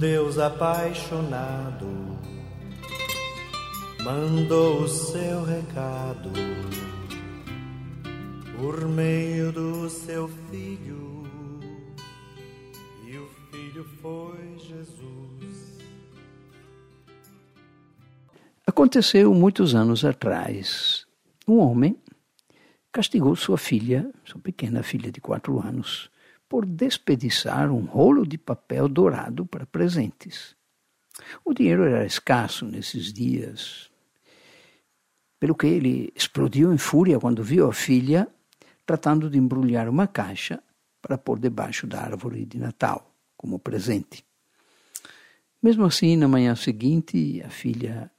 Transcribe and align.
Deus 0.00 0.38
apaixonado 0.38 1.86
mandou 4.02 4.84
o 4.84 4.88
seu 4.88 5.44
recado 5.44 6.30
por 8.58 8.88
meio 8.88 9.52
do 9.52 9.90
seu 9.90 10.28
filho, 10.50 11.24
e 13.06 13.18
o 13.18 13.28
filho 13.50 13.84
foi 14.00 14.58
Jesus. 14.58 15.78
Aconteceu 18.66 19.34
muitos 19.34 19.74
anos 19.74 20.04
atrás. 20.04 21.06
Um 21.46 21.58
homem 21.58 21.96
castigou 22.90 23.36
sua 23.36 23.58
filha, 23.58 24.10
sua 24.24 24.40
pequena 24.40 24.82
filha 24.82 25.12
de 25.12 25.20
quatro 25.20 25.60
anos, 25.60 26.10
por 26.50 26.66
desperdiçar 26.66 27.70
um 27.70 27.84
rolo 27.84 28.26
de 28.26 28.36
papel 28.36 28.88
dourado 28.88 29.46
para 29.46 29.64
presentes. 29.64 30.56
O 31.44 31.54
dinheiro 31.54 31.84
era 31.84 32.04
escasso 32.04 32.66
nesses 32.66 33.12
dias, 33.12 33.88
pelo 35.38 35.54
que 35.54 35.68
ele 35.68 36.12
explodiu 36.12 36.72
em 36.74 36.76
fúria 36.76 37.20
quando 37.20 37.44
viu 37.44 37.68
a 37.68 37.72
filha 37.72 38.26
tratando 38.84 39.30
de 39.30 39.38
embrulhar 39.38 39.88
uma 39.88 40.08
caixa 40.08 40.60
para 41.00 41.16
pôr 41.16 41.38
debaixo 41.38 41.86
da 41.86 42.00
árvore 42.00 42.44
de 42.44 42.58
Natal, 42.58 43.14
como 43.36 43.56
presente. 43.56 44.24
Mesmo 45.62 45.84
assim, 45.84 46.16
na 46.16 46.26
manhã 46.26 46.56
seguinte, 46.56 47.40
a 47.46 47.50
filha 47.50 48.10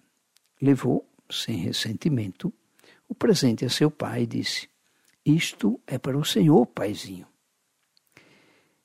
levou, 0.61 1.05
sem 1.29 1.57
ressentimento, 1.57 2.53
o 3.09 3.13
presente 3.13 3.65
a 3.65 3.69
seu 3.69 3.91
pai 3.91 4.23
e 4.23 4.27
disse: 4.27 4.69
Isto 5.25 5.81
é 5.85 5.97
para 5.97 6.17
o 6.17 6.23
senhor, 6.23 6.65
paizinho. 6.67 7.27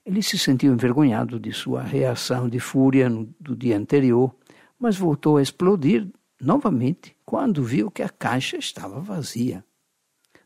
Ele 0.07 0.23
se 0.23 0.39
sentiu 0.39 0.73
envergonhado 0.73 1.41
de 1.41 1.53
sua 1.53 1.83
reação 1.83 2.49
de 2.49 2.61
fúria 2.61 3.09
no, 3.09 3.29
do 3.41 3.57
dia 3.57 3.77
anterior, 3.77 4.33
mas 4.79 4.97
voltou 4.97 5.37
a 5.37 5.43
explodir 5.43 6.09
novamente 6.41 7.17
quando 7.25 7.65
viu 7.65 7.91
que 7.91 8.05
a 8.05 8.09
caixa 8.09 8.57
estava 8.57 9.01
vazia. 9.01 9.65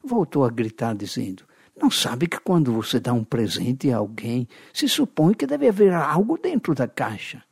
Voltou 0.03 0.47
a 0.47 0.49
gritar, 0.49 0.95
dizendo: 0.95 1.45
Não 1.77 1.91
sabe 1.91 2.27
que 2.27 2.41
quando 2.41 2.73
você 2.73 2.99
dá 2.99 3.13
um 3.13 3.23
presente 3.23 3.93
a 3.93 3.99
alguém, 3.99 4.49
se 4.73 4.89
supõe 4.89 5.35
que 5.35 5.47
deve 5.47 5.69
haver 5.69 5.93
algo 5.93 6.39
dentro 6.39 6.75
da 6.75 6.89
caixa. 6.89 7.45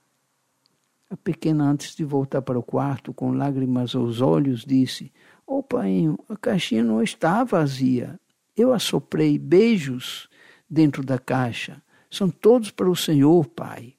A 1.11 1.17
pequena, 1.17 1.65
antes 1.65 1.95
de 1.95 2.05
voltar 2.05 2.41
para 2.41 2.59
o 2.59 2.63
quarto, 2.63 3.13
com 3.13 3.33
lágrimas 3.33 3.95
aos 3.95 4.23
olhos, 4.23 4.65
disse: 4.65 5.13
Ô 5.47 5.59
oh, 5.59 5.63
pai, 5.63 6.07
a 6.27 6.37
caixinha 6.39 6.83
não 6.83 7.03
está 7.03 7.45
vazia. 7.45 8.19
Eu 8.57 8.73
assoprei 8.73 9.39
beijos 9.39 10.27
dentro 10.71 11.05
da 11.05 11.19
caixa. 11.19 11.83
São 12.11 12.31
todos 12.31 12.71
para 12.71 12.91
o 12.91 12.97
Senhor, 12.97 13.47
pai. 13.49 13.95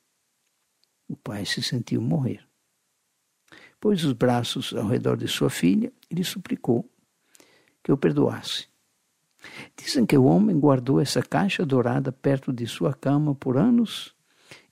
O 1.08 1.16
pai 1.16 1.46
se 1.46 1.62
sentiu 1.62 2.02
morrer. 2.02 2.44
Pôs 3.80 4.04
os 4.04 4.14
braços 4.14 4.74
ao 4.74 4.88
redor 4.88 5.16
de 5.16 5.28
sua 5.28 5.50
filha 5.50 5.92
e 6.10 6.16
lhe 6.16 6.24
suplicou 6.24 6.90
que 7.84 7.92
o 7.92 7.98
perdoasse. 7.98 8.68
Dizem 9.76 10.06
que 10.06 10.18
o 10.18 10.26
homem 10.26 10.60
guardou 10.60 11.00
essa 11.00 11.24
caixa 11.24 11.66
dourada 11.66 12.12
perto 12.12 12.52
de 12.52 12.68
sua 12.68 12.94
cama 12.94 13.34
por 13.34 13.58
anos 13.58 14.14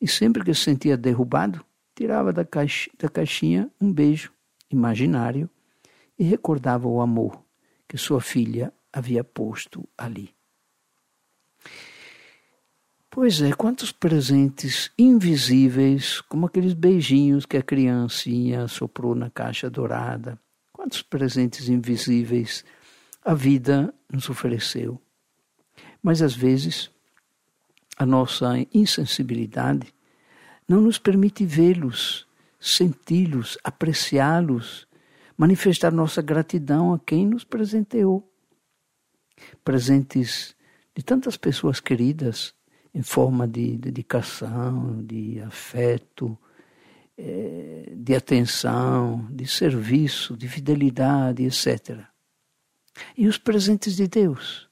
e 0.02 0.08
sempre 0.08 0.44
que 0.44 0.54
se 0.54 0.64
sentia 0.64 0.98
derrubado, 0.98 1.66
tirava 1.96 2.34
da, 2.34 2.44
caixa, 2.44 2.90
da 2.98 3.08
caixinha 3.08 3.72
um 3.80 3.92
beijo 3.92 4.32
imaginário 4.70 5.50
e 6.20 6.24
recordava 6.24 6.88
o 6.88 7.00
amor 7.00 7.42
que 7.88 7.98
sua 7.98 8.20
filha 8.20 8.74
havia 8.92 9.24
posto 9.24 9.88
ali. 9.98 10.36
Pois 13.10 13.42
é, 13.42 13.52
quantos 13.54 13.92
presentes 13.92 14.92
invisíveis, 14.98 16.22
como 16.22 16.46
aqueles 16.46 16.74
beijinhos 16.74 17.46
que 17.46 17.58
a 17.58 17.64
criancinha 17.64 18.68
soprou 18.68 19.16
na 19.16 19.30
caixa 19.30 19.70
dourada. 19.70 20.40
Quantos 20.72 21.02
presentes 21.02 21.70
invisíveis 21.70 22.64
a 23.24 23.34
vida 23.34 23.94
nos 24.12 24.30
ofereceu. 24.30 25.02
Mas 26.02 26.22
às 26.22 26.36
vezes 26.36 26.92
a 27.98 28.06
nossa 28.06 28.54
insensibilidade 28.74 29.94
não 30.68 30.82
nos 30.82 31.00
permite 31.00 31.46
vê-los, 31.46 32.28
senti-los, 32.60 33.58
apreciá-los, 33.64 34.88
manifestar 35.36 35.92
nossa 35.92 36.22
gratidão 36.22 36.94
a 36.94 37.00
quem 37.00 37.26
nos 37.26 37.44
presenteou. 37.44 38.32
Presentes 39.64 40.56
de 40.96 41.04
tantas 41.04 41.38
pessoas 41.38 41.80
queridas 41.80 42.54
em 42.98 43.04
forma 43.04 43.48
de 43.48 43.78
dedicação, 43.78 45.06
de 45.06 45.40
afeto, 45.42 46.36
eh, 47.16 47.94
de 47.96 48.16
atenção, 48.16 49.28
de 49.30 49.46
serviço, 49.46 50.36
de 50.36 50.50
fidelidade, 50.50 51.44
etc. 51.44 52.00
E 53.16 53.28
os 53.28 53.38
presentes 53.38 53.96
de 53.96 54.08
Deus, 54.08 54.68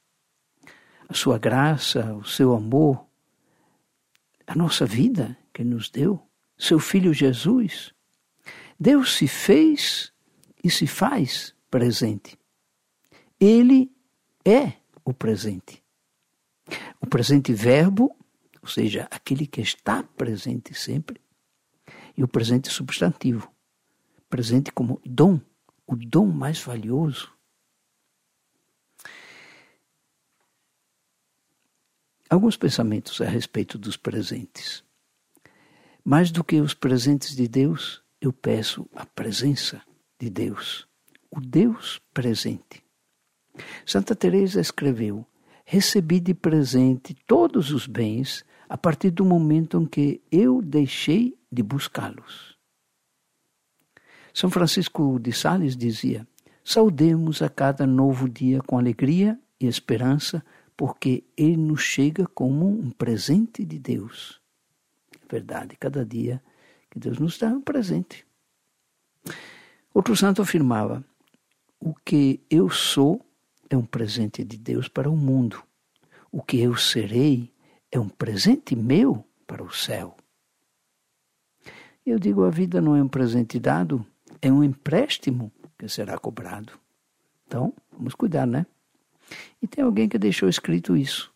a 1.07 1.13
sua 1.13 1.37
graça, 1.37 2.15
o 2.15 2.25
seu 2.25 2.55
amor, 2.55 3.05
a 4.47 4.55
nossa 4.55 4.87
vida 4.87 5.37
que 5.53 5.63
nos 5.63 5.91
deu, 5.91 6.19
seu 6.57 6.79
Filho 6.79 7.13
Jesus. 7.13 7.93
Deus 8.79 9.17
se 9.17 9.27
fez 9.27 10.11
e 10.63 10.71
se 10.71 10.87
faz 10.87 11.53
presente. 11.69 12.39
Ele 13.39 13.91
é 14.43 14.73
o 15.03 15.13
presente. 15.13 15.84
O 16.99 17.07
presente 17.07 17.53
verbo, 17.53 18.15
ou 18.61 18.67
seja, 18.67 19.07
aquele 19.11 19.45
que 19.45 19.61
está 19.61 20.03
presente 20.03 20.73
sempre, 20.73 21.21
e 22.17 22.23
o 22.23 22.27
presente 22.27 22.69
substantivo, 22.69 23.51
presente 24.29 24.71
como 24.71 25.01
dom, 25.05 25.39
o 25.85 25.95
dom 25.95 26.27
mais 26.27 26.59
valioso. 26.61 27.31
Alguns 32.29 32.57
pensamentos 32.57 33.21
a 33.21 33.25
respeito 33.25 33.77
dos 33.77 33.95
presentes. 33.95 34.83
Mais 36.03 36.31
do 36.31 36.43
que 36.43 36.59
os 36.59 36.73
presentes 36.73 37.35
de 37.35 37.47
Deus, 37.47 38.03
eu 38.19 38.33
peço 38.33 38.89
a 38.95 39.05
presença 39.05 39.81
de 40.19 40.29
Deus, 40.29 40.87
o 41.29 41.39
Deus 41.39 42.01
presente. 42.13 42.83
Santa 43.85 44.15
Teresa 44.15 44.59
escreveu: 44.59 45.25
recebi 45.65 46.19
de 46.19 46.33
presente 46.33 47.15
todos 47.25 47.71
os 47.71 47.87
bens 47.87 48.45
a 48.69 48.77
partir 48.77 49.09
do 49.09 49.25
momento 49.25 49.81
em 49.81 49.85
que 49.85 50.21
eu 50.31 50.61
deixei 50.61 51.37
de 51.51 51.63
buscá-los. 51.63 52.55
São 54.33 54.49
Francisco 54.49 55.19
de 55.19 55.33
Sales 55.33 55.75
dizia: 55.75 56.27
Saudemos 56.63 57.41
a 57.41 57.49
cada 57.49 57.87
novo 57.87 58.29
dia 58.29 58.61
com 58.61 58.77
alegria 58.77 59.39
e 59.59 59.65
esperança, 59.65 60.45
porque 60.77 61.23
ele 61.35 61.57
nos 61.57 61.81
chega 61.81 62.27
como 62.27 62.67
um 62.67 62.91
presente 62.91 63.63
de 63.65 63.79
Deus. 63.79 64.39
É 65.13 65.31
verdade, 65.31 65.75
cada 65.79 66.05
dia 66.05 66.43
que 66.91 66.99
Deus 66.99 67.17
nos 67.17 67.37
dá 67.37 67.49
é 67.49 67.53
um 67.53 67.61
presente. 67.61 68.25
Outro 69.93 70.15
santo 70.15 70.41
afirmava: 70.41 71.03
O 71.79 71.93
que 71.93 72.41
eu 72.49 72.69
sou 72.69 73.25
é 73.69 73.77
um 73.77 73.85
presente 73.85 74.43
de 74.43 74.57
Deus 74.57 74.87
para 74.87 75.09
o 75.09 75.15
mundo. 75.15 75.61
O 76.31 76.41
que 76.41 76.59
eu 76.59 76.75
serei 76.75 77.51
é 77.91 77.99
um 77.99 78.09
presente 78.09 78.75
meu 78.75 79.25
para 79.47 79.63
o 79.63 79.71
céu. 79.71 80.15
Eu 82.05 82.19
digo: 82.19 82.43
a 82.43 82.49
vida 82.49 82.81
não 82.81 82.95
é 82.95 83.01
um 83.01 83.07
presente 83.07 83.59
dado, 83.59 84.05
é 84.41 84.51
um 84.51 84.63
empréstimo 84.63 85.51
que 85.77 85.87
será 85.87 86.17
cobrado. 86.17 86.73
Então, 87.47 87.73
vamos 87.91 88.15
cuidar, 88.15 88.45
né? 88.45 88.65
E 89.61 89.67
tem 89.67 89.83
alguém 89.83 90.07
que 90.07 90.17
deixou 90.17 90.47
escrito 90.47 90.95
isso. 90.95 91.33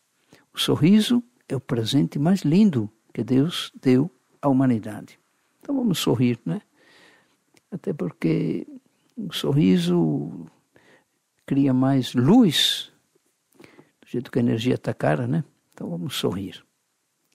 O 0.53 0.59
sorriso 0.59 1.23
é 1.47 1.55
o 1.55 1.59
presente 1.59 2.19
mais 2.19 2.41
lindo 2.41 2.89
que 3.13 3.23
Deus 3.23 3.71
deu 3.81 4.11
à 4.41 4.47
humanidade. 4.47 5.19
Então 5.59 5.75
vamos 5.75 5.99
sorrir, 5.99 6.39
né? 6.45 6.61
Até 7.71 7.93
porque 7.93 8.67
o 9.17 9.33
sorriso 9.33 10.45
cria 11.49 11.73
mais 11.73 12.13
luz, 12.13 12.91
do 13.99 14.07
jeito 14.07 14.29
que 14.29 14.37
a 14.37 14.41
energia 14.41 14.75
está 14.75 14.93
cara, 14.93 15.25
né? 15.25 15.43
Então 15.73 15.89
vamos 15.89 16.13
sorrir, 16.13 16.63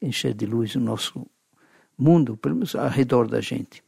encher 0.00 0.32
de 0.32 0.46
luz 0.46 0.76
o 0.76 0.80
nosso 0.80 1.26
mundo, 1.98 2.36
pelo 2.36 2.54
menos 2.54 2.76
ao 2.76 2.88
redor 2.88 3.26
da 3.26 3.40
gente. 3.40 3.82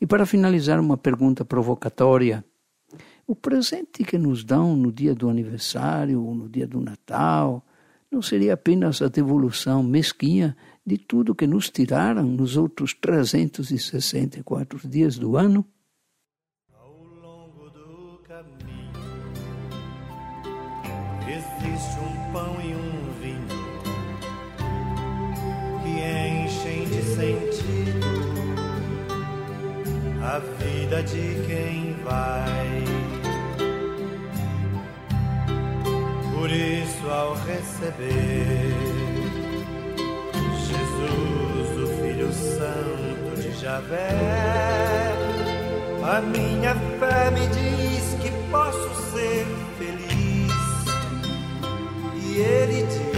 E 0.00 0.06
para 0.06 0.24
finalizar, 0.24 0.78
uma 0.78 0.96
pergunta 0.96 1.44
provocatória. 1.44 2.44
O 3.26 3.34
presente 3.34 4.04
que 4.04 4.16
nos 4.16 4.44
dão 4.44 4.76
no 4.76 4.92
dia 4.92 5.12
do 5.12 5.28
aniversário 5.28 6.22
ou 6.22 6.36
no 6.36 6.48
dia 6.48 6.68
do 6.68 6.80
Natal 6.80 7.66
não 8.12 8.22
seria 8.22 8.54
apenas 8.54 9.02
a 9.02 9.08
devolução 9.08 9.82
mesquinha 9.82 10.56
de 10.86 10.98
tudo 10.98 11.34
que 11.34 11.48
nos 11.48 11.68
tiraram 11.68 12.22
nos 12.22 12.56
outros 12.56 12.94
364 12.94 14.88
dias 14.88 15.18
do 15.18 15.36
ano? 15.36 15.66
Existe 21.28 21.98
um 22.00 22.32
pão 22.32 22.56
e 22.62 22.74
um 22.74 23.12
vinho 23.20 23.62
que 25.82 25.90
enchem 25.90 26.84
de 26.84 27.02
sentido 27.02 28.42
a 30.22 30.38
vida 30.38 31.02
de 31.02 31.44
quem 31.46 31.96
vai. 32.04 32.84
Por 36.34 36.50
isso, 36.50 37.08
ao 37.10 37.34
receber 37.34 38.74
Jesus, 40.66 41.82
o 41.82 41.86
Filho 42.02 42.32
Santo 42.32 43.42
de 43.42 43.52
Javé, 43.60 44.08
a 46.04 46.20
minha 46.20 46.74
fé 46.98 47.30
me 47.30 47.46
diz 47.48 48.14
que 48.20 48.30
posso 48.50 49.12
ser 49.12 49.46
feliz. 49.78 50.11
E 52.34 52.40
ele 52.40 52.82
diz 52.84 53.11